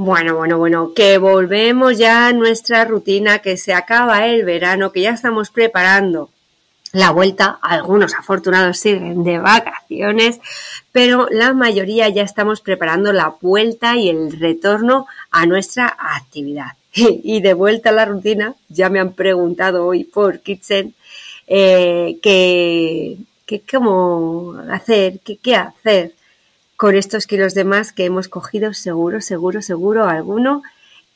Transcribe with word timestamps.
bueno, 0.00 0.36
bueno, 0.36 0.58
bueno, 0.58 0.92
que 0.94 1.18
volvemos 1.18 1.98
ya 1.98 2.28
a 2.28 2.32
nuestra 2.32 2.84
rutina, 2.84 3.40
que 3.40 3.56
se 3.56 3.74
acaba 3.74 4.28
el 4.28 4.44
verano, 4.44 4.92
que 4.92 5.00
ya 5.00 5.10
estamos 5.10 5.50
preparando 5.50 6.30
la 6.92 7.10
vuelta. 7.10 7.58
Algunos 7.60 8.14
afortunados 8.14 8.78
siguen 8.78 9.24
de 9.24 9.40
vacaciones, 9.40 10.38
pero 10.92 11.26
la 11.32 11.52
mayoría 11.52 12.08
ya 12.10 12.22
estamos 12.22 12.60
preparando 12.60 13.12
la 13.12 13.34
vuelta 13.40 13.96
y 13.96 14.08
el 14.08 14.38
retorno 14.38 15.08
a 15.32 15.46
nuestra 15.46 15.96
actividad. 15.98 16.74
Y 16.94 17.40
de 17.40 17.54
vuelta 17.54 17.88
a 17.88 17.92
la 17.92 18.04
rutina, 18.04 18.54
ya 18.68 18.90
me 18.90 19.00
han 19.00 19.14
preguntado 19.14 19.84
hoy 19.84 20.04
por 20.04 20.38
Kitchen 20.38 20.94
eh, 21.48 22.20
que, 22.22 23.18
cómo 23.68 24.62
hacer, 24.70 25.18
qué 25.42 25.56
hacer 25.56 26.12
con 26.78 26.94
estos 26.94 27.26
kilos 27.26 27.54
de 27.54 27.64
más 27.64 27.92
que 27.92 28.04
hemos 28.04 28.28
cogido 28.28 28.72
seguro, 28.72 29.20
seguro, 29.20 29.62
seguro 29.62 30.04
alguno 30.04 30.62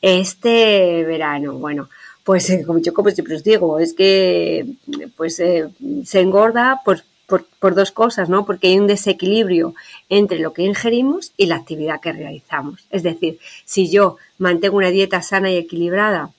este 0.03 1.05
verano. 1.05 1.53
Bueno, 1.53 1.89
pues 2.25 2.51
eh, 2.51 2.67
yo 2.81 2.93
como 2.93 3.11
siempre 3.11 3.37
os 3.37 3.45
digo, 3.45 3.79
es 3.79 3.95
que 3.95 4.67
pues 5.17 5.39
eh, 5.39 5.69
se 6.05 6.19
engorda 6.19 6.81
por, 6.85 7.05
por, 7.61 7.75
dos 7.77 7.93
cosas, 7.93 8.29
¿no? 8.29 8.45
Porque 8.45 8.67
hay 8.67 8.79
un 8.81 8.89
desequilibrio 8.89 9.73
entre 10.09 10.41
lo 10.41 10.53
que 10.53 10.63
ingerimos 10.65 11.33
y 11.37 11.47
la 11.47 11.57
actividad 11.57 12.01
que 12.01 12.13
realizamos. 12.13 12.85
Es 12.91 13.05
decir, 13.05 13.39
si 13.65 13.89
yo 13.89 14.17
mantengo 14.39 14.79
una 14.79 14.91
dieta 14.91 15.23
sana 15.23 15.53
y 15.53 15.59
equilibrada, 15.59 16.31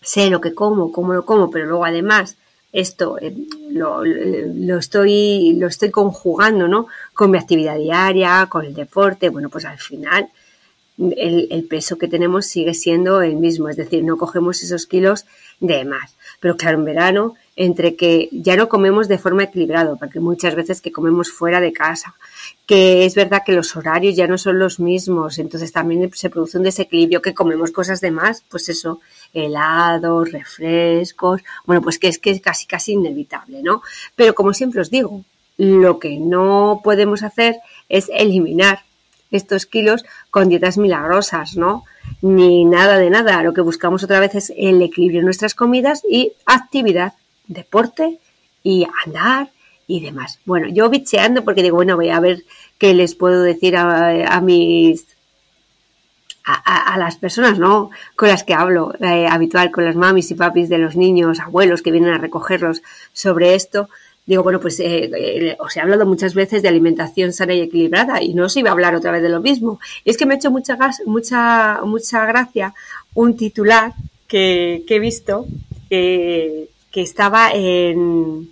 sé 0.00 0.30
lo 0.30 0.40
que 0.40 0.52
como, 0.52 0.90
cómo 0.90 1.12
lo 1.12 1.24
como, 1.24 1.48
pero 1.52 1.66
luego 1.66 1.84
además 1.84 2.36
esto 2.72 3.18
eh, 3.20 3.34
lo, 3.70 4.02
lo, 4.04 4.78
estoy, 4.78 5.54
lo 5.58 5.66
estoy 5.66 5.90
conjugando, 5.90 6.68
¿no? 6.68 6.86
Con 7.12 7.30
mi 7.30 7.38
actividad 7.38 7.76
diaria, 7.76 8.46
con 8.48 8.64
el 8.64 8.74
deporte, 8.74 9.28
bueno, 9.28 9.50
pues 9.50 9.64
al 9.64 9.78
final 9.78 10.30
el, 10.98 11.48
el, 11.50 11.64
peso 11.64 11.98
que 11.98 12.08
tenemos 12.08 12.46
sigue 12.46 12.74
siendo 12.74 13.22
el 13.22 13.36
mismo, 13.36 13.68
es 13.68 13.76
decir, 13.76 14.04
no 14.04 14.16
cogemos 14.16 14.62
esos 14.62 14.86
kilos 14.86 15.26
de 15.60 15.84
más. 15.84 16.16
Pero 16.40 16.56
claro, 16.56 16.78
en 16.78 16.84
verano, 16.84 17.34
entre 17.56 17.96
que 17.96 18.28
ya 18.32 18.56
no 18.56 18.68
comemos 18.68 19.08
de 19.08 19.18
forma 19.18 19.44
equilibrada, 19.44 19.94
porque 19.96 20.20
muchas 20.20 20.54
veces 20.54 20.80
que 20.80 20.92
comemos 20.92 21.30
fuera 21.30 21.60
de 21.60 21.72
casa, 21.72 22.14
que 22.66 23.04
es 23.04 23.14
verdad 23.14 23.42
que 23.44 23.52
los 23.52 23.76
horarios 23.76 24.16
ya 24.16 24.26
no 24.26 24.38
son 24.38 24.58
los 24.58 24.80
mismos, 24.80 25.38
entonces 25.38 25.72
también 25.72 26.10
se 26.14 26.30
produce 26.30 26.58
un 26.58 26.64
desequilibrio, 26.64 27.22
que 27.22 27.34
comemos 27.34 27.70
cosas 27.70 28.00
de 28.00 28.10
más, 28.10 28.42
pues 28.48 28.68
eso, 28.68 29.00
helados, 29.32 30.32
refrescos, 30.32 31.42
bueno, 31.64 31.82
pues 31.82 31.98
que 31.98 32.08
es 32.08 32.18
que 32.18 32.30
es 32.30 32.40
casi 32.40 32.66
casi 32.66 32.92
inevitable, 32.92 33.62
¿no? 33.62 33.82
Pero 34.16 34.34
como 34.34 34.52
siempre 34.52 34.80
os 34.80 34.90
digo, 34.90 35.24
lo 35.56 35.98
que 35.98 36.18
no 36.18 36.80
podemos 36.82 37.22
hacer 37.22 37.56
es 37.88 38.10
eliminar 38.12 38.80
estos 39.30 39.66
kilos 39.66 40.04
con 40.30 40.48
dietas 40.48 40.78
milagrosas, 40.78 41.56
¿no? 41.56 41.84
Ni 42.20 42.64
nada 42.64 42.98
de 42.98 43.10
nada. 43.10 43.42
Lo 43.42 43.54
que 43.54 43.62
buscamos 43.62 44.04
otra 44.04 44.20
vez 44.20 44.34
es 44.34 44.52
el 44.56 44.80
equilibrio 44.82 45.20
en 45.20 45.24
nuestras 45.24 45.54
comidas 45.54 46.02
y 46.08 46.32
actividad, 46.46 47.14
deporte 47.48 48.18
y 48.62 48.86
andar 49.04 49.50
y 49.86 50.00
demás. 50.00 50.38
Bueno, 50.44 50.68
yo 50.68 50.88
bicheando 50.88 51.44
porque 51.44 51.62
digo, 51.62 51.76
bueno, 51.76 51.96
voy 51.96 52.10
a 52.10 52.20
ver 52.20 52.44
qué 52.78 52.94
les 52.94 53.14
puedo 53.14 53.42
decir 53.42 53.76
a, 53.76 54.40
mis 54.40 55.06
a, 56.44 56.96
las 56.98 57.16
personas 57.16 57.58
¿no? 57.58 57.90
con 58.16 58.28
las 58.28 58.44
que 58.44 58.54
hablo 58.54 58.92
eh, 59.00 59.26
habitual, 59.26 59.70
con 59.70 59.84
las 59.84 59.96
mamis 59.96 60.30
y 60.30 60.34
papis 60.34 60.68
de 60.68 60.78
los 60.78 60.96
niños, 60.96 61.40
abuelos 61.40 61.82
que 61.82 61.92
vienen 61.92 62.12
a 62.12 62.18
recogerlos 62.18 62.82
sobre 63.12 63.54
esto, 63.54 63.88
digo, 64.26 64.42
bueno, 64.42 64.60
pues 64.60 64.78
eh, 64.80 65.10
eh, 65.16 65.56
os 65.58 65.76
he 65.76 65.80
hablado 65.80 66.06
muchas 66.06 66.34
veces 66.34 66.62
de 66.62 66.68
alimentación 66.68 67.32
sana 67.32 67.54
y 67.54 67.60
equilibrada 67.60 68.22
y 68.22 68.34
no 68.34 68.46
os 68.46 68.56
iba 68.56 68.70
a 68.70 68.72
hablar 68.72 68.94
otra 68.94 69.12
vez 69.12 69.22
de 69.22 69.28
lo 69.28 69.40
mismo. 69.40 69.80
Es 70.04 70.16
que 70.16 70.26
me 70.26 70.34
ha 70.34 70.36
hecho 70.36 70.50
mucha, 70.50 70.78
mucha, 71.06 71.80
mucha 71.84 72.26
gracia 72.26 72.74
un 73.14 73.36
titular 73.36 73.92
que, 74.26 74.84
he 74.88 74.98
visto 74.98 75.46
que, 75.90 76.68
que 76.90 77.02
estaba 77.02 77.50
en, 77.52 78.50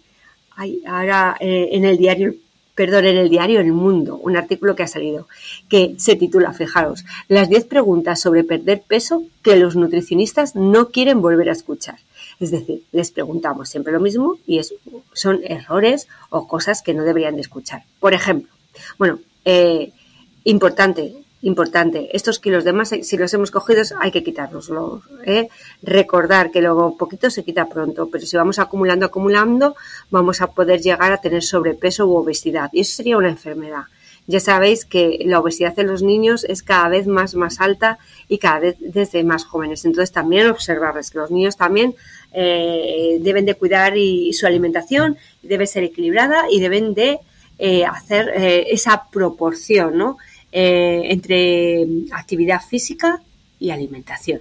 ahora, 0.86 1.36
en 1.40 1.84
el 1.84 1.96
diario 1.96 2.34
perdón, 2.80 3.04
en 3.04 3.18
el 3.18 3.28
diario 3.28 3.60
El 3.60 3.74
Mundo, 3.74 4.16
un 4.16 4.38
artículo 4.38 4.74
que 4.74 4.82
ha 4.82 4.86
salido, 4.86 5.28
que 5.68 5.96
se 5.98 6.16
titula, 6.16 6.54
fijaros, 6.54 7.04
las 7.28 7.50
10 7.50 7.66
preguntas 7.66 8.18
sobre 8.18 8.42
perder 8.42 8.80
peso 8.80 9.22
que 9.42 9.56
los 9.56 9.76
nutricionistas 9.76 10.56
no 10.56 10.88
quieren 10.88 11.20
volver 11.20 11.50
a 11.50 11.52
escuchar. 11.52 11.98
Es 12.40 12.50
decir, 12.50 12.82
les 12.92 13.10
preguntamos 13.10 13.68
siempre 13.68 13.92
lo 13.92 14.00
mismo 14.00 14.38
y 14.46 14.62
son 15.12 15.40
errores 15.44 16.08
o 16.30 16.48
cosas 16.48 16.80
que 16.80 16.94
no 16.94 17.02
deberían 17.02 17.34
de 17.34 17.42
escuchar. 17.42 17.82
Por 17.98 18.14
ejemplo, 18.14 18.50
bueno, 18.96 19.18
eh, 19.44 19.92
importante, 20.44 21.12
importante. 21.42 22.08
Estos 22.12 22.38
kilos 22.38 22.64
de 22.64 22.72
más, 22.72 22.90
si 22.90 23.16
los 23.16 23.32
hemos 23.32 23.50
cogido, 23.50 23.82
hay 24.00 24.10
que 24.10 24.22
quitárnoslos. 24.22 25.02
¿eh? 25.24 25.48
Recordar 25.82 26.50
que 26.50 26.60
luego 26.60 26.96
poquito 26.96 27.30
se 27.30 27.44
quita 27.44 27.68
pronto, 27.68 28.08
pero 28.10 28.26
si 28.26 28.36
vamos 28.36 28.58
acumulando, 28.58 29.06
acumulando, 29.06 29.74
vamos 30.10 30.40
a 30.40 30.48
poder 30.48 30.80
llegar 30.80 31.12
a 31.12 31.18
tener 31.18 31.42
sobrepeso 31.42 32.06
u 32.06 32.16
obesidad. 32.16 32.70
Y 32.72 32.80
eso 32.80 32.96
sería 32.96 33.16
una 33.16 33.30
enfermedad. 33.30 33.84
Ya 34.26 34.38
sabéis 34.38 34.84
que 34.84 35.18
la 35.24 35.40
obesidad 35.40 35.76
en 35.78 35.88
los 35.88 36.02
niños 36.02 36.44
es 36.44 36.62
cada 36.62 36.88
vez 36.88 37.06
más, 37.06 37.34
más 37.34 37.60
alta 37.60 37.98
y 38.28 38.38
cada 38.38 38.60
vez 38.60 38.76
desde 38.78 39.24
más 39.24 39.44
jóvenes. 39.44 39.84
Entonces 39.84 40.12
también 40.12 40.48
observarles 40.48 41.10
que 41.10 41.18
los 41.18 41.30
niños 41.30 41.56
también 41.56 41.94
eh, 42.32 43.18
deben 43.22 43.46
de 43.46 43.54
cuidar 43.54 43.96
y, 43.96 44.32
su 44.34 44.46
alimentación 44.46 45.16
debe 45.42 45.66
ser 45.66 45.84
equilibrada 45.84 46.44
y 46.50 46.60
deben 46.60 46.94
de 46.94 47.18
eh, 47.58 47.84
hacer 47.84 48.30
esa 48.36 49.08
proporción, 49.10 49.98
¿no? 49.98 50.16
Eh, 50.52 51.02
entre 51.12 51.86
actividad 52.10 52.60
física 52.60 53.20
y 53.60 53.70
alimentación. 53.70 54.40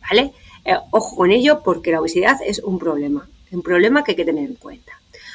¿Vale? 0.00 0.32
Eh, 0.64 0.74
ojo 0.90 1.16
con 1.16 1.30
ello 1.30 1.60
porque 1.62 1.92
la 1.92 2.00
obesidad 2.00 2.38
es 2.46 2.60
un 2.60 2.78
problema, 2.78 3.28
un 3.50 3.62
problema 3.62 4.02
que 4.02 4.12
hay 4.12 4.16
que 4.16 4.24
tener 4.24 4.48
en 4.48 4.54
cuenta. 4.54 4.92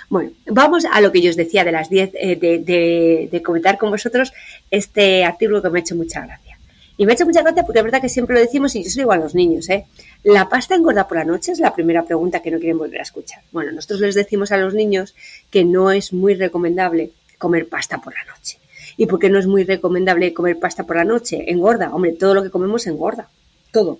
Bueno, 0.09 0.31
vamos 0.47 0.85
a 0.85 0.99
lo 0.99 1.11
que 1.11 1.21
yo 1.21 1.29
os 1.29 1.35
decía 1.35 1.63
de 1.63 1.71
las 1.71 1.89
10, 1.89 2.11
eh, 2.15 3.29
de, 3.31 3.41
comentar 3.43 3.77
con 3.77 3.91
vosotros 3.91 4.33
este 4.71 5.23
artículo 5.23 5.61
que 5.61 5.69
me 5.69 5.79
ha 5.79 5.81
hecho 5.81 5.95
mucha 5.95 6.25
gracia. 6.25 6.57
Y 6.97 7.05
me 7.05 7.11
ha 7.11 7.15
hecho 7.15 7.25
mucha 7.25 7.43
gracia 7.43 7.63
porque 7.63 7.79
es 7.79 7.85
verdad 7.85 8.01
que 8.01 8.09
siempre 8.09 8.35
lo 8.35 8.41
decimos 8.41 8.75
y 8.75 8.83
yo 8.83 8.89
soy 8.89 9.01
igual 9.01 9.19
a 9.19 9.23
los 9.23 9.35
niños, 9.35 9.69
¿eh? 9.69 9.85
¿La 10.23 10.49
pasta 10.49 10.75
engorda 10.75 11.07
por 11.07 11.17
la 11.17 11.25
noche? 11.25 11.51
Es 11.51 11.59
la 11.59 11.73
primera 11.75 12.03
pregunta 12.03 12.41
que 12.41 12.49
no 12.49 12.57
quieren 12.57 12.77
volver 12.79 12.99
a 12.99 13.03
escuchar. 13.03 13.43
Bueno, 13.51 13.71
nosotros 13.73 13.99
les 13.99 14.15
decimos 14.15 14.51
a 14.51 14.57
los 14.57 14.73
niños 14.73 15.13
que 15.51 15.65
no 15.65 15.91
es 15.91 16.13
muy 16.13 16.33
recomendable 16.33 17.11
comer 17.37 17.67
pasta 17.67 17.99
por 17.99 18.13
la 18.13 18.23
noche. 18.33 18.59
¿Y 18.97 19.05
por 19.07 19.19
qué 19.19 19.29
no 19.29 19.39
es 19.39 19.47
muy 19.47 19.63
recomendable 19.63 20.33
comer 20.33 20.59
pasta 20.59 20.85
por 20.85 20.95
la 20.95 21.03
noche? 21.03 21.43
Engorda. 21.51 21.93
Hombre, 21.93 22.13
todo 22.13 22.33
lo 22.33 22.43
que 22.43 22.49
comemos 22.49 22.87
engorda. 22.87 23.29
Todo. 23.71 23.99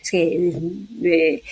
Es 0.00 0.10
que 0.10 0.52
eh, 1.02 1.42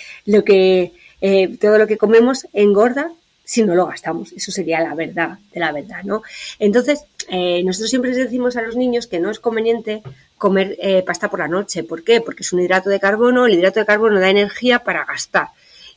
eh, 1.21 1.57
todo 1.57 1.77
lo 1.77 1.87
que 1.87 1.97
comemos 1.97 2.45
engorda 2.53 3.11
si 3.43 3.63
no 3.63 3.75
lo 3.75 3.87
gastamos. 3.87 4.31
Eso 4.33 4.51
sería 4.51 4.79
la 4.79 4.93
verdad 4.93 5.39
de 5.53 5.59
la 5.59 5.71
verdad, 5.71 6.03
¿no? 6.03 6.21
Entonces, 6.59 7.05
eh, 7.29 7.63
nosotros 7.63 7.89
siempre 7.89 8.11
les 8.11 8.19
decimos 8.19 8.55
a 8.55 8.61
los 8.61 8.75
niños 8.75 9.07
que 9.07 9.19
no 9.19 9.31
es 9.31 9.39
conveniente 9.39 10.03
comer 10.37 10.77
pasta 11.05 11.29
por 11.29 11.39
la 11.39 11.47
noche. 11.47 11.83
¿Por 11.83 12.03
qué? 12.03 12.21
Porque 12.21 12.43
es 12.43 12.53
un 12.53 12.61
hidrato 12.61 12.89
de 12.89 12.99
carbono, 12.99 13.45
el 13.45 13.53
hidrato 13.53 13.79
de 13.79 13.85
carbono 13.85 14.19
da 14.19 14.29
energía 14.29 14.79
para 14.79 15.05
gastar. 15.05 15.47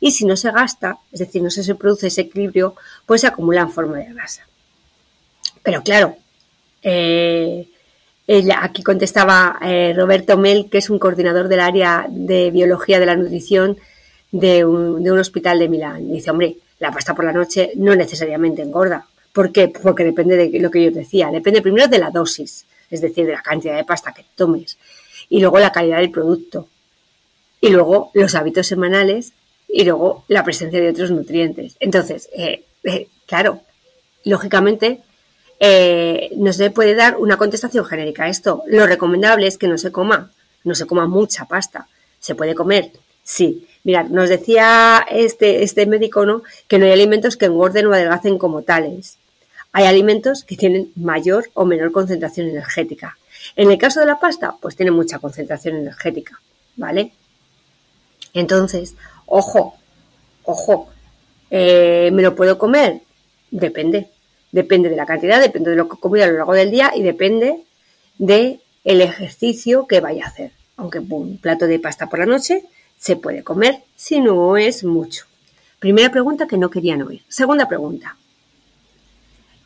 Y 0.01 0.13
si 0.13 0.25
no 0.25 0.37
se 0.37 0.51
gasta, 0.51 0.99
es 1.13 1.21
decir, 1.21 1.43
no 1.43 1.51
se 1.51 1.75
produce 1.75 2.09
ese 2.09 2.23
equilibrio, 2.23 2.75
pues 3.07 3.23
se 3.23 3.27
acumula 3.27 3.63
en 3.63 3.71
forma 3.71 3.99
de 3.99 4.13
grasa. 4.13 4.47
Pero 5.63 5.83
claro, 5.83 6.17
eh, 6.89 7.69
aquí 8.57 8.83
contestaba 8.85 9.59
eh, 9.63 9.93
Roberto 9.97 10.37
Mel, 10.37 10.69
que 10.71 10.79
es 10.79 10.89
un 10.89 11.01
coordinador 11.01 11.49
del 11.49 11.61
área 11.61 12.07
de 12.09 12.53
biología 12.53 13.01
de 13.01 13.07
la 13.07 13.17
nutrición 13.17 13.77
de 14.31 14.65
un, 14.65 15.07
hospital 15.19 15.59
de 15.59 15.69
Milán. 15.69 16.13
Dice, 16.13 16.31
hombre, 16.31 16.59
la 16.79 16.93
pasta 16.93 17.15
por 17.15 17.25
la 17.25 17.33
noche 17.33 17.73
no 17.75 17.95
necesariamente 17.97 18.63
engorda. 18.63 19.07
¿Por 19.33 19.51
qué? 19.51 19.69
Porque 19.69 20.05
depende 20.05 20.37
de 20.37 20.61
lo 20.61 20.71
que 20.71 20.85
yo 20.85 20.91
decía. 20.93 21.31
Depende 21.31 21.61
primero 21.61 21.89
de 21.89 21.99
la 21.99 22.11
dosis, 22.11 22.67
es 22.91 23.01
decir, 23.01 23.27
de 23.27 23.33
la 23.33 23.43
cantidad 23.43 23.77
de 23.77 23.85
pasta 23.85 24.15
que 24.15 24.25
tomes. 24.37 24.79
Y 25.29 25.41
luego 25.41 25.59
la 25.59 25.73
calidad 25.73 25.99
del 25.99 26.11
producto. 26.11 26.69
Y 27.61 27.71
luego 27.71 28.11
los 28.15 28.35
hábitos 28.37 28.69
semanales. 28.69 29.33
Y 29.69 29.85
luego 29.85 30.25
la 30.29 30.45
presencia 30.45 30.81
de 30.81 30.91
otros 30.91 31.11
nutrientes. 31.11 31.77
Entonces, 31.81 32.29
eh, 32.37 32.63
eh, 32.85 33.09
claro, 33.27 33.61
lógicamente 34.25 35.01
eh, 35.61 36.31
no 36.37 36.53
se 36.53 36.71
puede 36.71 36.95
dar 36.95 37.17
una 37.17 37.37
contestación 37.37 37.85
genérica 37.85 38.25
a 38.25 38.29
esto. 38.29 38.63
Lo 38.67 38.87
recomendable 38.87 39.47
es 39.47 39.59
que 39.59 39.69
no 39.69 39.79
se 39.79 39.93
coma, 39.93 40.31
no 40.65 40.75
se 40.75 40.87
coma 40.87 41.07
mucha 41.07 41.47
pasta. 41.47 41.89
¿Se 42.21 42.35
puede 42.35 42.55
comer? 42.55 42.93
Sí. 43.23 43.67
Mirad, 43.85 44.07
nos 44.07 44.29
decía 44.29 45.07
este, 45.11 45.63
este 45.63 45.87
médico, 45.87 46.27
¿no? 46.27 46.43
Que 46.67 46.79
no 46.79 46.87
hay 46.87 46.93
alimentos 46.93 47.37
que 47.37 47.47
engorden 47.47 47.87
o 47.87 47.93
adelgacen 47.93 48.37
como 48.37 48.63
tales. 48.63 49.19
Hay 49.71 49.85
alimentos 49.85 50.43
que 50.43 50.57
tienen 50.57 50.91
mayor 50.97 51.51
o 51.55 51.65
menor 51.65 51.93
concentración 51.93 52.49
energética. 52.49 53.17
En 53.55 53.71
el 53.71 53.79
caso 53.79 54.01
de 54.01 54.07
la 54.07 54.19
pasta, 54.19 54.57
pues 54.61 54.75
tiene 54.75 54.91
mucha 54.91 55.19
concentración 55.21 55.77
energética, 55.77 56.41
¿vale? 56.75 57.13
Entonces, 58.33 58.97
ojo, 59.27 59.77
ojo, 60.43 60.89
eh, 61.51 62.11
¿me 62.13 62.23
lo 62.23 62.35
puedo 62.35 62.59
comer? 62.59 63.03
Depende. 63.51 64.09
Depende 64.57 64.89
de 64.89 64.97
la 64.97 65.05
cantidad, 65.05 65.39
depende 65.39 65.69
de 65.69 65.77
lo 65.77 65.87
que 65.87 65.97
he 65.97 66.01
comido 66.01 66.25
a 66.25 66.29
lo 66.29 66.39
largo 66.39 66.55
del 66.55 66.71
día 66.71 66.91
y 66.97 67.03
depende 67.03 67.63
de 68.17 68.59
el 68.85 69.03
ejercicio 69.03 69.87
que 69.87 70.01
vaya 70.01 70.25
a 70.25 70.29
hacer. 70.29 70.53
Aunque 70.79 70.99
un 70.99 71.37
plato 71.37 71.67
de 71.67 71.79
pasta 71.79 72.09
por 72.09 72.21
la 72.21 72.25
noche 72.25 72.65
se 72.97 73.17
puede 73.17 73.45
comer 73.45 73.83
si 73.97 74.19
no 74.19 74.57
es 74.57 74.83
mucho. 74.83 75.27
Primera 75.79 76.11
pregunta 76.11 76.47
que 76.47 76.57
no 76.57 76.71
querían 76.71 77.03
oír. 77.03 77.23
Segunda 77.29 77.69
pregunta. 77.69 78.17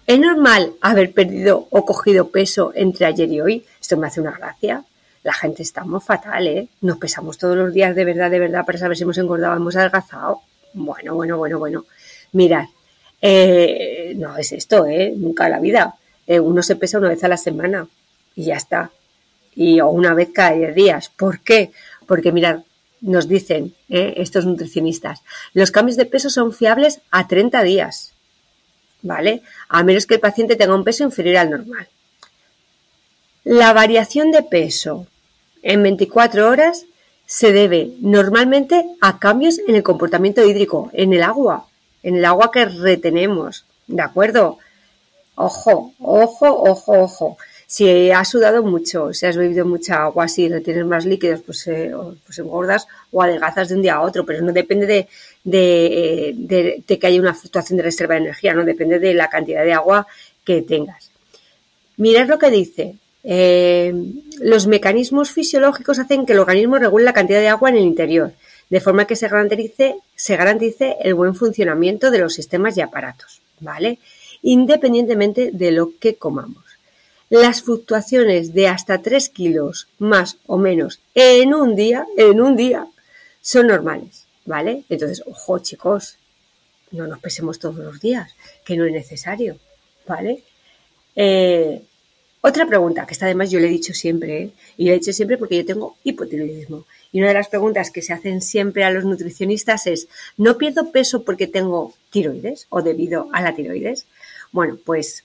¿Es 0.08 0.19
normal 0.19 0.72
haber 0.81 1.12
perdido 1.12 1.69
o 1.70 1.86
cogido 1.86 2.31
peso 2.31 2.72
entre 2.75 3.06
ayer 3.06 3.31
y 3.31 3.40
hoy? 3.40 3.64
Esto 3.81 3.96
me 3.96 4.08
hace 4.08 4.20
una 4.20 4.32
gracia. 4.32 4.84
La 5.22 5.32
gente 5.32 5.62
estamos 5.62 6.02
fatal, 6.02 6.48
¿eh? 6.48 6.69
Nos 6.81 6.98
pesamos 6.98 7.38
todos 7.38 7.56
los 7.56 7.72
días 7.72 7.94
de 7.94 8.04
verdad, 8.04 8.28
de 8.28 8.40
verdad, 8.40 8.66
para 8.66 8.76
saber 8.76 8.96
si 8.96 9.04
hemos 9.04 9.19
engordado 9.19 9.52
o 9.52 9.56
hemos 9.56 9.76
adelgazado. 9.76 10.40
Bueno, 10.75 11.14
bueno, 11.14 11.38
bueno, 11.38 11.60
bueno. 11.60 11.84
Mirad, 12.32 12.64
eh, 13.22 14.14
no 14.17 14.37
es 14.37 14.52
esto, 14.52 14.87
¿eh? 14.87 15.12
Nunca 15.17 15.49
la 15.49 15.61
vida. 15.61 15.96
Eh, 16.26 16.40
uno 16.40 16.62
se 16.62 16.76
pesa 16.76 16.99
una 16.99 17.08
vez 17.08 17.22
a 17.25 17.28
la 17.28 17.37
semana 17.37 17.88
y 18.34 18.44
ya 18.44 18.56
está. 18.56 18.90
Y 19.55 19.81
o 19.81 19.88
una 19.88 20.14
vez 20.14 20.31
cada 20.32 20.52
10 20.52 20.75
días. 20.75 21.11
¿Por 21.11 21.40
qué? 21.40 21.72
Porque 22.06 22.32
mirad, 22.32 22.61
nos 23.00 23.28
dicen 23.28 23.75
¿eh? 23.88 24.14
estos 24.19 24.46
nutricionistas, 24.46 25.22
los 25.55 25.70
cambios 25.70 25.96
de 25.96 26.06
peso 26.06 26.31
son 26.31 26.52
fiables 26.52 27.00
a 27.11 27.26
30 27.26 27.62
días. 27.62 28.12
¿Vale? 29.02 29.43
A 29.69 29.82
menos 29.82 30.06
que 30.06 30.14
el 30.14 30.20
paciente 30.20 30.56
tenga 30.56 30.75
un 30.75 30.84
peso 30.84 31.05
inferior 31.05 31.38
al 31.38 31.50
normal. 31.50 31.88
La 33.44 33.72
variación 33.72 34.31
de 34.31 34.43
peso 34.43 35.06
en 35.62 35.82
24 35.82 36.49
horas 36.49 36.84
se 37.25 37.52
debe 37.52 37.93
normalmente 38.00 38.84
a 39.00 39.19
cambios 39.19 39.58
en 39.67 39.76
el 39.76 39.82
comportamiento 39.82 40.44
hídrico, 40.44 40.90
en 40.93 41.14
el 41.14 41.22
agua, 41.22 41.69
en 42.02 42.17
el 42.17 42.25
agua 42.25 42.50
que 42.50 42.64
retenemos, 42.64 43.64
¿de 43.87 44.02
acuerdo? 44.02 44.58
Ojo, 45.35 45.94
ojo, 46.00 46.47
ojo, 46.47 46.93
ojo. 47.00 47.38
Si 47.67 48.11
has 48.11 48.29
sudado 48.29 48.64
mucho, 48.64 49.12
si 49.12 49.26
has 49.26 49.37
bebido 49.37 49.64
mucha 49.64 50.02
agua, 50.02 50.26
si 50.26 50.49
retienes 50.49 50.85
más 50.87 51.05
líquidos, 51.05 51.41
pues, 51.43 51.67
eh, 51.69 51.93
pues 52.26 52.38
engordas 52.41 52.88
o 53.12 53.23
adelgazas 53.23 53.69
de 53.69 53.76
un 53.76 53.82
día 53.82 53.94
a 53.94 54.00
otro, 54.00 54.26
pero 54.26 54.43
no 54.43 54.52
depende 54.52 54.87
de, 55.44 56.35
de, 56.37 56.99
que 56.99 57.06
haya 57.06 57.20
una 57.20 57.32
fluctuación 57.32 57.76
de 57.76 57.85
reserva 57.85 58.14
de 58.14 58.23
energía, 58.23 58.55
no 58.55 58.64
depende 58.64 58.99
de 58.99 59.14
la 59.14 59.29
cantidad 59.29 59.64
de 59.64 59.73
agua 59.73 60.06
que 60.44 60.62
tengas. 60.62 61.11
Mirad 61.96 62.29
lo 62.29 62.38
que 62.38 62.50
dice. 62.50 62.96
Eh, 63.23 63.94
los 64.41 64.67
mecanismos 64.67 65.31
fisiológicos 65.31 65.99
hacen 65.99 66.26
que 66.26 66.32
el 66.32 66.41
organismo 66.41 66.79
regule 66.79 67.05
la 67.05 67.12
cantidad 67.12 67.38
de 67.38 67.49
agua 67.49 67.69
en 67.69 67.76
el 67.76 67.85
interior 67.85 68.32
de 68.70 68.81
forma 68.81 69.06
que 69.06 69.17
se 69.17 69.28
garantice, 69.28 69.96
se 70.14 70.37
garantice 70.37 70.96
el 71.00 71.14
buen 71.14 71.34
funcionamiento 71.34 72.11
de 72.11 72.20
los 72.20 72.34
sistemas 72.34 72.76
y 72.76 72.81
aparatos, 72.81 73.43
¿vale? 73.58 73.99
Independientemente 74.43 75.50
de 75.52 75.72
lo 75.72 75.93
que 75.99 76.14
comamos. 76.14 76.64
Las 77.28 77.62
fluctuaciones 77.62 78.55
de 78.55 78.69
hasta 78.69 79.02
3 79.02 79.28
kilos 79.28 79.88
más 79.99 80.38
o 80.46 80.56
menos 80.56 81.00
en 81.14 81.55
un 81.55 81.76
día, 81.76 82.06
en 82.17 82.40
un 82.40 82.56
día, 82.56 82.87
son 83.40 83.67
normales, 83.67 84.26
¿vale? 84.46 84.84
Entonces, 84.88 85.22
ojo 85.26 85.58
chicos, 85.58 86.17
no 86.93 87.06
nos 87.06 87.20
pesemos 87.20 87.58
todos 87.58 87.76
los 87.76 88.00
días, 88.00 88.34
que 88.64 88.76
no 88.76 88.84
es 88.84 88.93
necesario, 88.93 89.58
¿vale? 90.06 90.43
Eh, 91.17 91.82
otra 92.43 92.67
pregunta, 92.67 93.06
que 93.06 93.12
está 93.12 93.26
además 93.26 93.50
yo 93.50 93.61
le 93.61 93.67
he 93.67 93.70
dicho 93.70 93.93
siempre, 93.93 94.43
¿eh? 94.43 94.50
y 94.78 94.87
le 94.87 94.93
he 94.93 94.99
dicho 94.99 95.12
siempre 95.12 95.37
porque 95.37 95.58
yo 95.58 95.64
tengo 95.67 95.96
hipotiroidismo. 96.05 96.87
Y 97.12 97.18
una 97.18 97.28
de 97.28 97.34
las 97.34 97.48
preguntas 97.48 97.90
que 97.90 98.02
se 98.02 98.12
hacen 98.12 98.40
siempre 98.40 98.84
a 98.84 98.90
los 98.90 99.04
nutricionistas 99.04 99.86
es, 99.86 100.08
¿no 100.36 100.58
pierdo 100.58 100.92
peso 100.92 101.24
porque 101.24 101.46
tengo 101.46 101.94
tiroides 102.10 102.66
o 102.70 102.82
debido 102.82 103.28
a 103.32 103.42
la 103.42 103.54
tiroides? 103.54 104.06
Bueno, 104.52 104.78
pues 104.84 105.24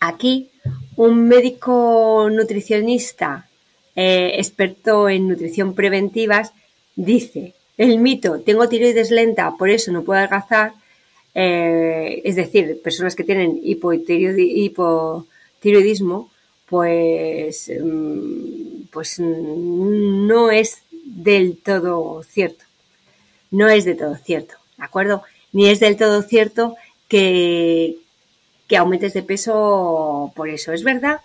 aquí 0.00 0.50
un 0.96 1.28
médico 1.28 2.28
nutricionista 2.30 3.48
eh, 3.96 4.32
experto 4.36 5.08
en 5.08 5.28
nutrición 5.28 5.74
preventivas 5.74 6.52
dice, 6.96 7.54
el 7.76 7.98
mito, 7.98 8.40
tengo 8.40 8.68
tiroides 8.68 9.10
lenta, 9.10 9.54
por 9.58 9.70
eso 9.70 9.90
no 9.92 10.04
puedo 10.04 10.18
adelgazar, 10.18 10.72
eh, 11.34 12.22
es 12.24 12.36
decir, 12.36 12.80
personas 12.82 13.16
que 13.16 13.24
tienen 13.24 13.60
hipotiroidismo, 13.62 16.30
pues 16.66 17.70
mm, 17.82 18.79
pues 18.90 19.18
no 19.18 20.50
es 20.50 20.82
del 21.04 21.58
todo 21.58 22.22
cierto. 22.22 22.64
No 23.50 23.68
es 23.68 23.84
de 23.84 23.94
todo 23.94 24.16
cierto, 24.16 24.54
¿de 24.78 24.84
acuerdo? 24.84 25.22
Ni 25.52 25.68
es 25.68 25.80
del 25.80 25.96
todo 25.96 26.22
cierto 26.22 26.76
que, 27.08 27.96
que 28.68 28.76
aumentes 28.76 29.12
de 29.12 29.22
peso 29.22 30.32
por 30.36 30.48
eso. 30.48 30.72
Es 30.72 30.84
verdad 30.84 31.20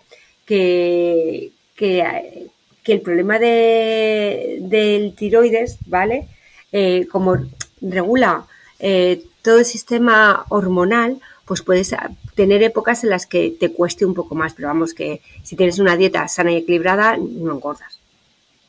que, 0.45 1.51
que, 1.75 2.49
el 2.85 3.01
problema 3.01 3.39
de, 3.39 4.57
del 4.61 5.13
tiroides, 5.15 5.77
¿vale? 5.85 6.27
Eh, 6.71 7.07
como 7.11 7.37
regula 7.81 8.47
eh, 8.79 9.23
todo 9.41 9.59
el 9.59 9.65
sistema 9.65 10.45
hormonal, 10.49 11.19
pues 11.45 11.61
puedes 11.61 11.95
tener 12.33 12.63
épocas 12.63 13.03
en 13.03 13.11
las 13.11 13.25
que 13.27 13.55
te 13.57 13.71
cueste 13.71 14.05
un 14.05 14.13
poco 14.13 14.35
más, 14.35 14.53
pero 14.53 14.67
vamos 14.67 14.93
que 14.93 15.21
si 15.43 15.55
tienes 15.55 15.79
una 15.79 15.95
dieta 15.95 16.27
sana 16.27 16.51
y 16.51 16.57
equilibrada, 16.57 17.17
no 17.17 17.53
engordas, 17.53 17.99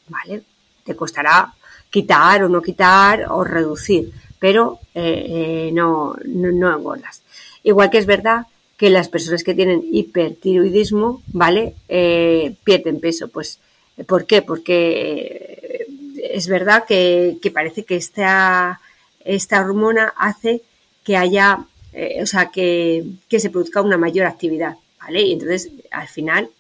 ¿vale? 0.08 0.42
Te 0.84 0.94
costará 0.94 1.54
quitar 1.90 2.44
o 2.44 2.48
no 2.48 2.60
quitar 2.60 3.26
o 3.30 3.44
reducir, 3.44 4.12
pero 4.38 4.78
eh, 4.94 5.68
eh, 5.68 5.70
no, 5.72 6.14
no, 6.26 6.76
engordas. 6.76 7.22
Igual 7.62 7.90
que 7.90 7.98
es 7.98 8.06
verdad 8.06 8.46
que 8.76 8.90
las 8.90 9.08
personas 9.08 9.42
que 9.42 9.54
tienen 9.54 9.82
hipertiroidismo, 9.90 11.22
¿vale? 11.28 11.74
Eh, 11.88 12.56
pierden 12.62 13.00
peso, 13.00 13.28
pues 13.28 13.58
¿por 14.06 14.26
qué? 14.26 14.42
Porque 14.42 15.86
es 16.30 16.48
verdad 16.48 16.84
que, 16.86 17.38
parece 17.54 17.84
que 17.84 17.96
esta, 17.96 18.80
esta 19.24 19.60
hormona 19.60 20.12
hace 20.18 20.62
que 21.04 21.16
haya 21.16 21.64
eh, 21.98 22.22
o 22.22 22.26
sea, 22.26 22.50
que, 22.50 23.04
se 23.30 23.48
produzca 23.48 23.80
una 23.80 23.96
mayor 23.96 24.26
actividad, 24.26 24.76
¿vale? 25.00 25.22
Y 25.22 25.32
entonces, 25.32 25.70
al 25.90 26.06
final, 26.08 26.50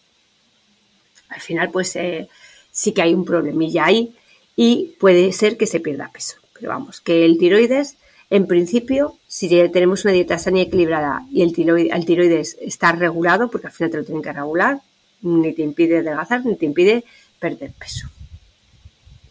al 1.28 1.40
final, 1.42 1.70
pues 1.70 1.94
eh, 1.96 2.28
sí 2.70 2.92
que 2.92 3.02
hay 3.02 3.12
un 3.12 3.26
problemilla 3.26 3.84
ahí 3.84 4.14
y 4.56 4.94
puede 4.98 5.30
ser 5.32 5.58
que 5.58 5.66
se 5.66 5.80
pierda 5.80 6.10
peso. 6.10 6.36
Pero 6.54 6.70
vamos, 6.70 7.02
que 7.02 7.26
el 7.26 7.36
tiroides, 7.36 7.98
en 8.30 8.46
principio, 8.46 9.18
si 9.28 9.50
tenemos 9.70 10.06
una 10.06 10.14
dieta 10.14 10.38
sana 10.38 10.60
y 10.60 10.62
equilibrada 10.62 11.26
y 11.30 11.42
el 11.42 11.52
tiroides, 11.52 11.92
el 11.92 12.06
tiroides 12.06 12.56
está 12.62 12.92
regulado, 12.92 13.50
porque 13.50 13.66
al 13.66 13.74
final 13.74 13.90
te 13.90 13.98
lo 13.98 14.04
tienen 14.04 14.22
que 14.22 14.32
regular, 14.32 14.80
ni 15.20 15.52
te 15.52 15.60
impide 15.60 15.98
adelgazar, 15.98 16.46
ni 16.46 16.56
te 16.56 16.64
impide 16.64 17.04
perder 17.38 17.72
peso. 17.72 18.08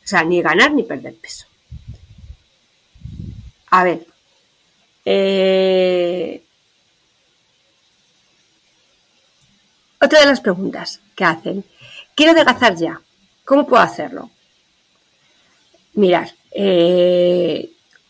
O 0.04 0.08
sea, 0.08 0.24
ni 0.24 0.40
ganar 0.44 0.72
ni 0.72 0.84
perder 0.84 1.16
peso. 1.16 1.48
A 3.72 3.84
ver, 3.84 4.06
eh, 5.06 6.42
otra 10.02 10.20
de 10.20 10.26
las 10.26 10.42
preguntas 10.42 11.00
que 11.16 11.24
hacen. 11.24 11.64
Quiero 12.16 12.32
adelgazar 12.32 12.76
ya. 12.76 13.02
¿Cómo 13.44 13.68
puedo 13.68 13.84
hacerlo? 13.84 14.32
Mirar, 15.94 16.32
eh, 16.52 17.70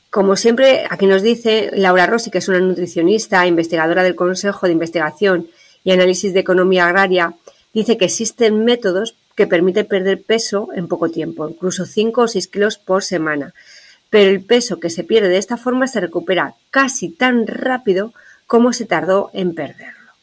como 0.09 0.37
siempre, 0.37 0.85
aquí 0.89 1.05
nos 1.05 1.21
dice 1.21 1.71
Laura 1.73 2.07
Rossi, 2.07 2.31
que 2.31 2.37
es 2.37 2.47
una 2.47 2.59
nutricionista, 2.59 3.45
investigadora 3.45 4.01
del 4.01 4.15
Consejo 4.15 4.65
de 4.65 4.71
Investigación 4.71 5.49
y 5.83 5.91
Análisis 5.91 6.33
de 6.33 6.39
Economía 6.39 6.85
Agraria, 6.85 7.33
dice 7.73 7.97
que 7.97 8.05
existen 8.05 8.63
métodos 8.63 9.17
que 9.35 9.45
permiten 9.45 9.85
perder 9.85 10.23
peso 10.23 10.69
en 10.73 10.87
poco 10.87 11.09
tiempo, 11.09 11.49
incluso 11.49 11.85
5 11.85 12.21
o 12.21 12.27
6 12.29 12.47
kilos 12.47 12.77
por 12.77 13.03
semana 13.03 13.53
pero 14.15 14.31
el 14.31 14.45
peso 14.45 14.79
que 14.79 14.89
se 14.89 15.03
pierde 15.03 15.27
de 15.27 15.37
esta 15.37 15.57
forma 15.57 15.87
se 15.87 15.99
recupera 15.99 16.55
casi 16.71 17.09
tan 17.09 17.47
rápido 17.47 18.13
como 18.47 18.71
se 18.71 18.85
tardó 18.85 19.29
en 19.33 19.53
perderlo. 19.53 20.13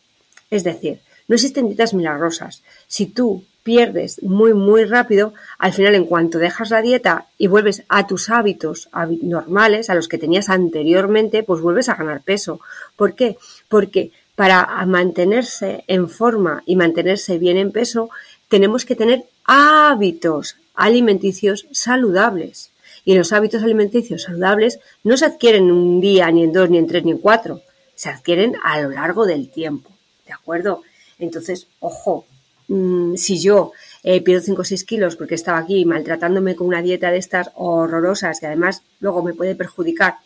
Es 0.49 0.65
decir, 0.65 1.01
no 1.29 1.35
existen 1.35 1.67
dietas 1.67 1.93
milagrosas. 1.93 2.63
Si 2.87 3.05
tú 3.05 3.45
pierdes 3.63 4.23
muy, 4.23 4.55
muy 4.55 4.87
rápido, 4.87 5.35
al 5.59 5.75
final 5.75 5.95
en 5.95 6.07
cuanto 6.07 6.39
dejas 6.39 6.71
la 6.71 6.81
dieta 6.81 7.27
y 7.37 7.49
vuelves 7.49 7.83
a 7.91 8.07
tus 8.07 8.31
hábitos 8.31 8.89
normales, 9.21 9.91
a 9.91 9.95
los 9.95 10.09
que 10.09 10.17
tenías 10.17 10.49
anteriormente, 10.49 11.43
pues 11.43 11.61
vuelves 11.61 11.91
a 11.91 11.95
ganar 11.95 12.23
peso. 12.23 12.61
¿Por 12.97 13.15
qué? 13.15 13.37
Porque 13.69 14.11
para 14.35 14.87
mantenerse 14.87 15.85
en 15.87 16.09
forma 16.09 16.63
y 16.65 16.77
mantenerse 16.77 17.37
bien 17.37 17.59
en 17.59 17.73
peso, 17.73 18.09
tenemos 18.49 18.87
que 18.87 18.97
tener 18.97 19.27
hábitos 19.45 20.57
alimenticios 20.75 21.67
saludables. 21.73 22.73
Y 23.05 23.15
los 23.15 23.33
hábitos 23.33 23.63
alimenticios 23.63 24.23
saludables 24.23 24.79
no 25.03 25.17
se 25.17 25.27
adquieren 25.27 25.65
en 25.65 25.73
un 25.73 26.01
día, 26.01 26.31
ni 26.31 26.45
en 26.45 26.53
dos, 26.53 26.71
ni 26.71 26.79
en 26.79 26.87
tres, 26.87 27.05
ni 27.05 27.11
en 27.13 27.19
cuatro. 27.19 27.61
Se 27.95 28.09
adquieren 28.09 28.57
a 28.63 28.81
lo 28.81 28.91
largo 28.91 29.27
del 29.27 29.51
tiempo. 29.51 29.91
¿De 30.27 30.33
acuerdo? 30.33 30.83
Entonces, 31.19 31.67
ojo, 31.81 32.27
mm, 32.69 33.17
si 33.17 33.41
yo 33.41 33.73
eh, 34.03 34.21
pierdo 34.21 34.45
5 34.45 34.63
o 34.63 34.65
6 34.65 34.85
kilos 34.85 35.17
porque 35.17 35.37
estaba 35.37 35.59
aquí 35.59 35.85
maltratándome 35.85 36.57
con 36.57 36.67
una 36.67 36.83
dieta 36.83 37.11
de 37.11 37.19
estas 37.19 37.51
horrorosas 37.55 38.41
que 38.41 38.47
además 38.47 38.83
luego 39.01 39.23
me 39.23 39.35
puede 39.35 39.55
perjudicar 39.55 40.17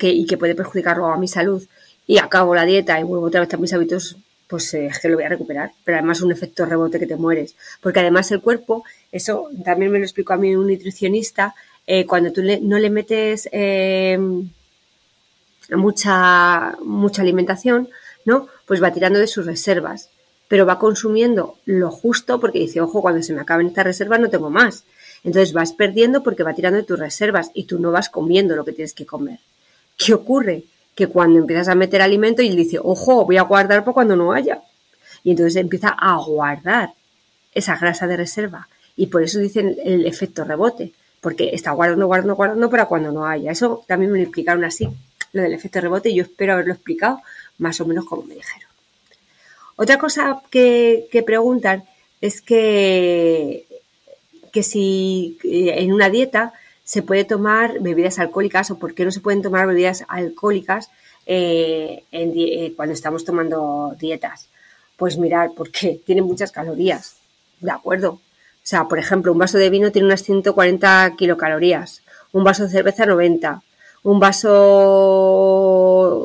y 0.00 0.26
que 0.26 0.38
puede 0.38 0.54
perjudicar 0.54 0.96
luego 0.96 1.12
a 1.12 1.18
mi 1.18 1.28
salud 1.28 1.62
y 2.06 2.18
acabo 2.18 2.54
la 2.54 2.64
dieta 2.64 2.98
y 2.98 3.02
vuelvo 3.02 3.26
otra 3.26 3.42
vez 3.42 3.52
a 3.52 3.58
mis 3.58 3.72
hábitos, 3.74 4.16
pues 4.48 4.74
eh, 4.74 4.86
es 4.86 4.98
que 4.98 5.08
lo 5.08 5.16
voy 5.16 5.24
a 5.24 5.28
recuperar. 5.28 5.72
Pero 5.84 5.98
además 5.98 6.22
un 6.22 6.32
efecto 6.32 6.64
rebote 6.64 6.98
que 6.98 7.06
te 7.06 7.16
mueres. 7.16 7.54
Porque 7.80 8.00
además 8.00 8.30
el 8.32 8.40
cuerpo, 8.40 8.84
eso 9.12 9.48
también 9.64 9.92
me 9.92 9.98
lo 9.98 10.04
explicó 10.04 10.32
a 10.32 10.38
mí 10.38 10.56
un 10.56 10.66
nutricionista, 10.68 11.54
eh, 11.86 12.06
cuando 12.06 12.32
tú 12.32 12.42
no 12.62 12.78
le 12.78 12.90
metes 12.90 13.48
mucha, 15.76 16.76
mucha 16.82 17.22
alimentación, 17.22 17.88
¿no? 18.24 18.48
Pues 18.66 18.82
va 18.82 18.92
tirando 18.92 19.18
de 19.18 19.26
sus 19.26 19.46
reservas, 19.46 20.10
pero 20.48 20.66
va 20.66 20.78
consumiendo 20.78 21.56
lo 21.66 21.90
justo 21.90 22.40
porque 22.40 22.58
dice, 22.58 22.80
ojo, 22.80 23.02
cuando 23.02 23.22
se 23.22 23.32
me 23.32 23.40
acaben 23.40 23.68
estas 23.68 23.84
reservas 23.84 24.20
no 24.20 24.30
tengo 24.30 24.50
más. 24.50 24.84
Entonces 25.24 25.52
vas 25.52 25.72
perdiendo 25.72 26.22
porque 26.22 26.42
va 26.42 26.54
tirando 26.54 26.78
de 26.78 26.84
tus 26.84 26.98
reservas 26.98 27.50
y 27.54 27.64
tú 27.64 27.78
no 27.78 27.90
vas 27.90 28.08
comiendo 28.08 28.56
lo 28.56 28.64
que 28.64 28.72
tienes 28.72 28.94
que 28.94 29.06
comer. 29.06 29.40
¿Qué 29.96 30.14
ocurre? 30.14 30.64
Que 30.98 31.06
cuando 31.06 31.38
empiezas 31.38 31.68
a 31.68 31.76
meter 31.76 32.02
alimento 32.02 32.42
y 32.42 32.50
dice, 32.56 32.80
ojo, 32.82 33.24
voy 33.24 33.36
a 33.36 33.42
guardar 33.42 33.84
para 33.84 33.94
cuando 33.94 34.16
no 34.16 34.32
haya. 34.32 34.62
Y 35.22 35.30
entonces 35.30 35.54
empieza 35.54 35.90
a 35.96 36.16
guardar 36.16 36.94
esa 37.54 37.76
grasa 37.76 38.08
de 38.08 38.16
reserva. 38.16 38.68
Y 38.96 39.06
por 39.06 39.22
eso 39.22 39.38
dicen 39.38 39.76
el 39.84 40.06
efecto 40.06 40.42
rebote, 40.42 40.92
porque 41.20 41.50
está 41.52 41.70
guardando, 41.70 42.08
guardando, 42.08 42.34
guardando 42.34 42.68
para 42.68 42.86
cuando 42.86 43.12
no 43.12 43.26
haya. 43.26 43.52
Eso 43.52 43.84
también 43.86 44.10
me 44.10 44.18
lo 44.18 44.24
explicaron 44.24 44.64
así 44.64 44.88
lo 45.32 45.42
del 45.42 45.52
efecto 45.52 45.80
rebote 45.80 46.10
y 46.10 46.16
yo 46.16 46.22
espero 46.22 46.54
haberlo 46.54 46.72
explicado 46.72 47.20
más 47.58 47.80
o 47.80 47.86
menos 47.86 48.04
como 48.06 48.22
me 48.22 48.34
dijeron. 48.34 48.68
Otra 49.76 49.98
cosa 49.98 50.42
que, 50.50 51.08
preguntan 51.24 51.84
es 52.20 52.40
que, 52.42 53.66
que 54.52 54.62
si 54.64 55.38
eh, 55.44 55.74
en 55.76 55.92
una 55.92 56.10
dieta 56.10 56.52
se 56.88 57.02
puede 57.02 57.24
tomar 57.24 57.80
bebidas 57.80 58.18
alcohólicas 58.18 58.70
o 58.70 58.78
por 58.78 58.94
qué 58.94 59.04
no 59.04 59.10
se 59.10 59.20
pueden 59.20 59.42
tomar 59.42 59.66
bebidas 59.66 60.06
alcohólicas 60.08 60.88
eh, 61.26 62.04
eh, 62.10 62.72
cuando 62.76 62.94
estamos 62.94 63.26
tomando 63.26 63.94
dietas. 64.00 64.48
Pues 64.96 65.18
mirar, 65.18 65.50
porque 65.54 66.00
tiene 66.06 66.22
muchas 66.22 66.50
calorías, 66.50 67.16
¿de 67.60 67.72
acuerdo? 67.72 68.12
O 68.12 68.20
sea, 68.62 68.84
por 68.88 68.98
ejemplo, 68.98 69.32
un 69.32 69.38
vaso 69.38 69.58
de 69.58 69.68
vino 69.68 69.92
tiene 69.92 70.06
unas 70.06 70.22
140 70.22 71.14
kilocalorías, 71.18 72.00
un 72.32 72.42
vaso 72.42 72.62
de 72.62 72.70
cerveza 72.70 73.04
90, 73.04 73.62
un 74.04 74.18
vaso 74.18 75.08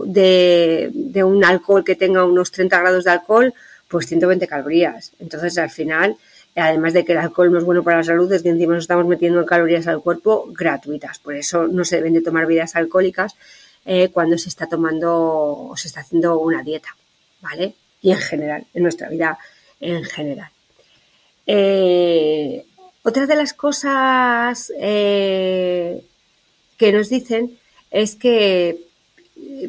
de, 0.05 0.93
un 1.25 1.43
alcohol 1.43 1.83
que 1.83 1.97
tenga 1.97 2.23
unos 2.23 2.53
30 2.53 2.79
grados 2.79 3.03
de 3.03 3.11
alcohol, 3.11 3.53
pues 3.89 4.07
120 4.07 4.47
calorías. 4.47 5.11
Entonces, 5.19 5.57
al 5.57 5.71
final, 5.71 6.15
además 6.55 6.93
de 6.93 7.03
que 7.03 7.13
el 7.13 7.17
alcohol 7.17 7.51
no 7.51 7.57
es 7.57 7.63
bueno 7.63 7.83
para 7.83 7.97
la 7.97 8.03
salud, 8.03 8.31
es 8.31 8.43
que 8.43 8.49
encima 8.49 8.73
nos 8.73 8.83
estamos 8.83 9.05
metiendo 9.05 9.45
calorías 9.45 9.87
al 9.87 10.01
cuerpo 10.01 10.47
gratuitas. 10.51 11.19
Por 11.19 11.35
eso 11.35 11.67
no 11.67 11.83
se 11.83 11.97
deben 11.97 12.13
de 12.13 12.21
tomar 12.21 12.45
bebidas 12.45 12.75
alcohólicas 12.75 13.35
eh, 13.85 14.09
cuando 14.09 14.37
se 14.37 14.49
está 14.49 14.67
tomando 14.67 15.69
o 15.69 15.77
se 15.77 15.87
está 15.87 16.01
haciendo 16.01 16.39
una 16.39 16.61
dieta, 16.63 16.95
¿vale? 17.41 17.75
Y 18.01 18.11
en 18.11 18.19
general, 18.19 18.65
en 18.73 18.83
nuestra 18.83 19.09
vida 19.09 19.37
en 19.79 20.03
general. 20.03 20.49
Eh, 21.45 22.65
otra 23.03 23.25
de 23.25 23.35
las 23.35 23.53
cosas 23.53 24.71
eh, 24.79 26.05
que 26.77 26.91
nos 26.93 27.09
dicen 27.09 27.57
es 27.91 28.15
que 28.15 28.79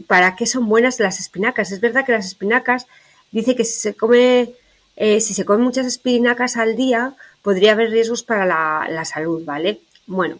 para 0.06 0.36
qué 0.36 0.46
son 0.46 0.68
buenas 0.68 1.00
las 1.00 1.20
espinacas. 1.20 1.72
Es 1.72 1.80
verdad 1.80 2.04
que 2.04 2.12
las 2.12 2.26
espinacas 2.26 2.86
dice 3.32 3.56
que 3.56 3.64
si 3.64 3.80
se 3.80 3.94
come 3.94 4.52
eh, 4.96 5.20
si 5.20 5.34
se 5.34 5.44
comen 5.44 5.64
muchas 5.64 5.86
espinacas 5.86 6.56
al 6.56 6.76
día 6.76 7.14
podría 7.42 7.72
haber 7.72 7.90
riesgos 7.90 8.22
para 8.22 8.46
la, 8.46 9.04
salud, 9.04 9.44
¿vale? 9.44 9.80
Bueno, 10.06 10.38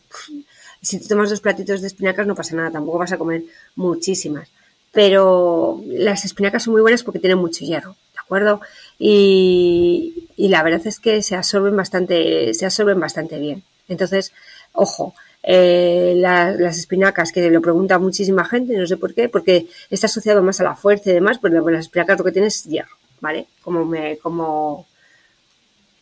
si 0.80 0.98
te 0.98 1.08
tomas 1.08 1.30
dos 1.30 1.40
platitos 1.40 1.80
de 1.80 1.88
espinacas 1.88 2.26
no 2.26 2.34
pasa 2.34 2.56
nada, 2.56 2.70
tampoco 2.70 2.98
vas 2.98 3.12
a 3.12 3.18
comer 3.18 3.42
muchísimas. 3.76 4.48
Pero 4.92 5.82
las 5.86 6.24
espinacas 6.24 6.62
son 6.62 6.72
muy 6.72 6.82
buenas 6.82 7.02
porque 7.02 7.18
tienen 7.18 7.38
mucho 7.38 7.64
hierro, 7.64 7.96
¿de 8.14 8.20
acuerdo? 8.20 8.60
Y, 8.98 10.28
la 10.36 10.62
verdad 10.62 10.86
es 10.86 11.00
que 11.00 11.22
se 11.22 11.34
absorben 11.34 11.76
bastante, 11.76 12.54
se 12.54 12.64
absorben 12.64 13.00
bastante 13.00 13.38
bien. 13.38 13.64
Entonces, 13.88 14.32
ojo, 14.72 15.14
eh, 15.42 16.14
las 16.16 16.78
espinacas, 16.78 17.32
que 17.32 17.50
lo 17.50 17.60
pregunta 17.60 17.98
muchísima 17.98 18.44
gente, 18.44 18.78
no 18.78 18.86
sé 18.86 18.96
por 18.96 19.14
qué, 19.14 19.28
porque 19.28 19.66
está 19.90 20.06
asociado 20.06 20.42
más 20.42 20.60
a 20.60 20.64
la 20.64 20.76
fuerza 20.76 21.10
y 21.10 21.14
demás, 21.14 21.38
pero 21.42 21.68
las 21.68 21.86
espinacas 21.86 22.18
lo 22.18 22.24
que 22.24 22.32
tienes 22.32 22.56
es 22.56 22.64
hierro, 22.64 22.96
¿vale? 23.20 23.46
Como, 23.62 23.90
como, 24.22 24.86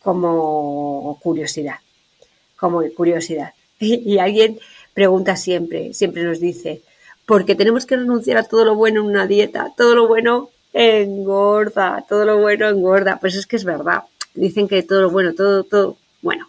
como 0.02 1.18
curiosidad, 1.22 1.76
como 2.56 2.82
curiosidad. 2.96 3.54
Y, 3.80 4.18
alguien 4.18 4.60
pregunta 4.94 5.34
siempre, 5.34 5.92
siempre 5.92 6.22
nos 6.22 6.38
dice, 6.38 6.82
porque 7.26 7.56
tenemos 7.56 7.84
que 7.84 7.96
renunciar 7.96 8.36
a 8.36 8.44
todo 8.44 8.64
lo 8.64 8.76
bueno 8.76 9.00
en 9.00 9.06
una 9.06 9.26
dieta, 9.26 9.72
todo 9.76 9.96
lo 9.96 10.06
bueno 10.06 10.50
engorda, 10.72 12.04
todo 12.08 12.24
lo 12.24 12.38
bueno 12.38 12.68
engorda. 12.68 13.18
Pues 13.20 13.34
es 13.34 13.46
que 13.46 13.56
es 13.56 13.64
verdad. 13.64 14.04
Dicen 14.34 14.68
que 14.68 14.82
todo 14.84 15.02
lo 15.02 15.10
bueno, 15.10 15.34
todo, 15.34 15.64
todo, 15.64 15.96
bueno, 16.22 16.48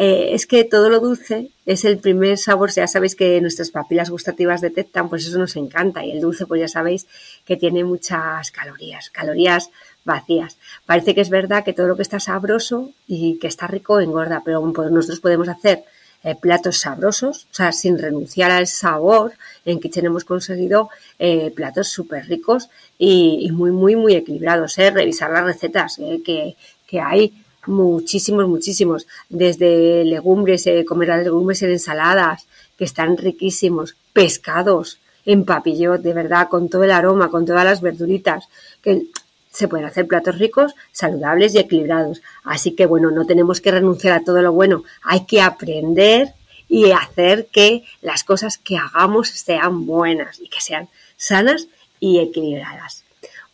eh, 0.00 0.34
es 0.34 0.46
que 0.46 0.62
todo 0.62 0.90
lo 0.90 1.00
dulce 1.00 1.50
es 1.66 1.84
el 1.84 1.98
primer 1.98 2.38
sabor, 2.38 2.70
ya 2.70 2.86
sabéis 2.86 3.16
que 3.16 3.40
nuestras 3.40 3.72
papilas 3.72 4.10
gustativas 4.10 4.60
detectan, 4.60 5.08
pues 5.08 5.26
eso 5.26 5.38
nos 5.38 5.56
encanta. 5.56 6.04
Y 6.04 6.12
el 6.12 6.20
dulce, 6.20 6.46
pues 6.46 6.60
ya 6.60 6.68
sabéis 6.68 7.08
que 7.44 7.56
tiene 7.56 7.82
muchas 7.82 8.52
calorías, 8.52 9.10
calorías 9.10 9.70
vacías. 10.08 10.56
Parece 10.86 11.14
que 11.14 11.20
es 11.20 11.30
verdad 11.30 11.62
que 11.64 11.72
todo 11.72 11.86
lo 11.86 11.96
que 11.96 12.02
está 12.02 12.18
sabroso 12.18 12.90
y 13.06 13.38
que 13.38 13.46
está 13.46 13.68
rico 13.68 14.00
engorda, 14.00 14.42
pero 14.44 14.60
nosotros 14.66 15.20
podemos 15.20 15.48
hacer 15.48 15.84
eh, 16.24 16.34
platos 16.34 16.80
sabrosos, 16.80 17.46
o 17.52 17.54
sea, 17.54 17.70
sin 17.70 17.96
renunciar 17.96 18.50
al 18.50 18.66
sabor. 18.66 19.34
En 19.64 19.78
Kitchen 19.78 20.06
hemos 20.06 20.24
conseguido 20.24 20.88
eh, 21.20 21.52
platos 21.54 21.88
súper 21.88 22.26
ricos 22.26 22.68
y, 22.98 23.48
muy, 23.52 23.70
muy, 23.70 23.94
muy 23.94 24.14
equilibrados. 24.14 24.76
Revisar 24.76 25.30
las 25.30 25.44
recetas 25.44 26.00
que, 26.24 26.56
que 26.88 27.00
hay 27.00 27.32
muchísimos, 27.68 28.48
muchísimos, 28.48 29.06
desde 29.28 30.04
legumbres, 30.04 30.66
eh, 30.66 30.84
comer 30.84 31.08
las 31.08 31.24
legumbres 31.24 31.62
en 31.62 31.70
ensaladas, 31.70 32.46
que 32.76 32.84
están 32.84 33.16
riquísimos, 33.16 33.94
pescados 34.12 34.98
en 35.24 35.44
papillot, 35.44 36.00
de 36.00 36.14
verdad, 36.14 36.48
con 36.48 36.68
todo 36.68 36.84
el 36.84 36.90
aroma, 36.90 37.30
con 37.30 37.44
todas 37.44 37.64
las 37.64 37.80
verduritas, 37.82 38.48
que 38.82 39.02
se 39.50 39.68
pueden 39.68 39.86
hacer 39.86 40.06
platos 40.06 40.38
ricos, 40.38 40.74
saludables 40.92 41.54
y 41.54 41.58
equilibrados. 41.58 42.22
Así 42.44 42.72
que 42.72 42.86
bueno, 42.86 43.10
no 43.10 43.26
tenemos 43.26 43.60
que 43.60 43.70
renunciar 43.70 44.14
a 44.14 44.24
todo 44.24 44.42
lo 44.42 44.52
bueno, 44.52 44.84
hay 45.02 45.24
que 45.26 45.40
aprender 45.40 46.34
y 46.68 46.90
hacer 46.92 47.46
que 47.50 47.84
las 48.02 48.24
cosas 48.24 48.58
que 48.58 48.76
hagamos 48.76 49.30
sean 49.30 49.86
buenas 49.86 50.38
y 50.40 50.48
que 50.48 50.60
sean 50.60 50.88
sanas 51.16 51.68
y 51.98 52.18
equilibradas. 52.18 53.04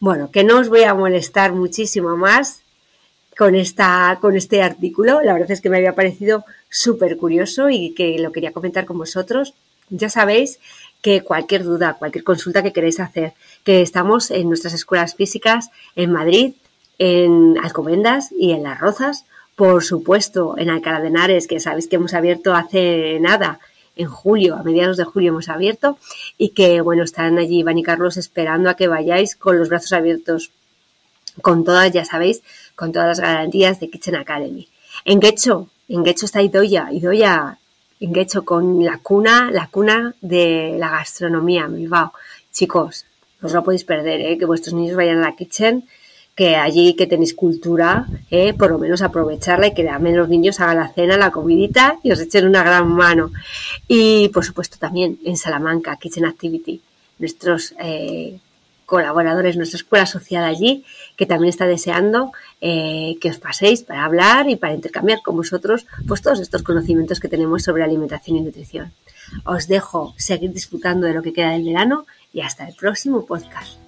Bueno, 0.00 0.30
que 0.30 0.44
no 0.44 0.58
os 0.58 0.68
voy 0.68 0.82
a 0.82 0.94
molestar 0.94 1.52
muchísimo 1.52 2.16
más 2.16 2.62
con, 3.38 3.54
esta, 3.54 4.18
con 4.20 4.36
este 4.36 4.62
artículo. 4.62 5.22
La 5.22 5.32
verdad 5.32 5.52
es 5.52 5.60
que 5.60 5.70
me 5.70 5.76
había 5.78 5.94
parecido 5.94 6.44
súper 6.68 7.16
curioso 7.16 7.70
y 7.70 7.94
que 7.94 8.18
lo 8.18 8.32
quería 8.32 8.52
comentar 8.52 8.84
con 8.84 8.98
vosotros. 8.98 9.54
Ya 9.90 10.08
sabéis 10.08 10.58
que 11.04 11.22
cualquier 11.22 11.64
duda, 11.64 11.96
cualquier 11.98 12.24
consulta 12.24 12.62
que 12.62 12.72
queréis 12.72 12.98
hacer, 12.98 13.34
que 13.62 13.82
estamos 13.82 14.30
en 14.30 14.48
nuestras 14.48 14.72
escuelas 14.72 15.14
físicas 15.14 15.68
en 15.96 16.10
Madrid, 16.10 16.54
en 16.98 17.58
Alcobendas 17.62 18.32
y 18.32 18.52
en 18.52 18.62
Las 18.62 18.80
Rozas, 18.80 19.26
por 19.54 19.84
supuesto 19.84 20.54
en 20.56 20.70
Alcalá 20.70 21.02
de 21.02 21.08
Henares, 21.08 21.46
que 21.46 21.60
sabéis 21.60 21.88
que 21.88 21.96
hemos 21.96 22.14
abierto 22.14 22.54
hace 22.54 23.18
nada, 23.20 23.60
en 23.96 24.08
julio, 24.08 24.56
a 24.56 24.62
mediados 24.62 24.96
de 24.96 25.04
julio 25.04 25.32
hemos 25.32 25.50
abierto, 25.50 25.98
y 26.38 26.48
que 26.48 26.80
bueno, 26.80 27.02
están 27.04 27.36
allí 27.36 27.58
Iván 27.58 27.76
y 27.76 27.82
Carlos 27.82 28.16
esperando 28.16 28.70
a 28.70 28.74
que 28.74 28.88
vayáis 28.88 29.36
con 29.36 29.58
los 29.58 29.68
brazos 29.68 29.92
abiertos 29.92 30.52
con 31.42 31.64
todas, 31.64 31.92
ya 31.92 32.06
sabéis, 32.06 32.42
con 32.76 32.92
todas 32.92 33.08
las 33.08 33.20
garantías 33.20 33.78
de 33.78 33.90
Kitchen 33.90 34.16
Academy. 34.16 34.68
En 35.04 35.20
Getxo, 35.20 35.68
en 35.86 36.02
Getxo 36.02 36.24
está 36.24 36.40
Idoya. 36.40 36.88
Idoya, 36.90 37.58
hecho 38.00 38.44
con 38.44 38.84
la 38.84 38.98
cuna, 38.98 39.50
la 39.50 39.68
cuna 39.68 40.14
de 40.20 40.76
la 40.78 40.90
gastronomía 40.90 41.64
en 41.64 41.76
Bilbao. 41.76 42.12
Chicos, 42.52 43.06
no 43.40 43.48
os 43.48 43.54
lo 43.54 43.64
podéis 43.64 43.84
perder, 43.84 44.20
¿eh? 44.20 44.38
que 44.38 44.46
vuestros 44.46 44.74
niños 44.74 44.96
vayan 44.96 45.18
a 45.18 45.28
la 45.28 45.36
kitchen, 45.36 45.84
que 46.34 46.56
allí 46.56 46.94
que 46.94 47.06
tenéis 47.06 47.34
cultura, 47.34 48.06
¿eh? 48.30 48.54
por 48.54 48.70
lo 48.70 48.78
menos 48.78 49.02
aprovecharla 49.02 49.68
y 49.68 49.74
que 49.74 49.84
también 49.84 50.16
los 50.16 50.28
niños 50.28 50.60
hagan 50.60 50.78
la 50.78 50.88
cena, 50.88 51.16
la 51.16 51.30
comidita 51.30 51.98
y 52.02 52.10
os 52.10 52.20
echen 52.20 52.46
una 52.46 52.62
gran 52.62 52.88
mano. 52.88 53.30
Y 53.86 54.28
por 54.30 54.44
supuesto 54.44 54.78
también 54.78 55.18
en 55.24 55.36
Salamanca, 55.36 55.96
Kitchen 55.96 56.24
Activity, 56.24 56.80
nuestros 57.18 57.74
eh, 57.78 58.38
colaboradores, 58.86 59.56
nuestra 59.56 59.76
escuela 59.76 60.06
social 60.06 60.44
allí, 60.44 60.84
que 61.16 61.26
también 61.26 61.50
está 61.50 61.66
deseando 61.66 62.32
eh, 62.60 63.16
que 63.20 63.30
os 63.30 63.38
paséis 63.38 63.82
para 63.82 64.04
hablar 64.04 64.48
y 64.48 64.56
para 64.56 64.74
intercambiar 64.74 65.22
con 65.22 65.36
vosotros 65.36 65.86
pues, 66.06 66.22
todos 66.22 66.40
estos 66.40 66.62
conocimientos 66.62 67.20
que 67.20 67.28
tenemos 67.28 67.62
sobre 67.62 67.84
alimentación 67.84 68.36
y 68.36 68.40
nutrición. 68.40 68.92
Os 69.44 69.68
dejo 69.68 70.14
seguir 70.16 70.52
disfrutando 70.52 71.06
de 71.06 71.14
lo 71.14 71.22
que 71.22 71.32
queda 71.32 71.50
del 71.50 71.64
verano 71.64 72.06
y 72.32 72.40
hasta 72.40 72.68
el 72.68 72.74
próximo 72.74 73.24
podcast. 73.26 73.83